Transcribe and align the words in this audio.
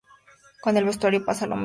Con 0.61 0.75
el 0.77 0.85
vestuario 0.85 1.23
pasa 1.23 1.45
lo 1.45 1.51
mismo. 1.53 1.59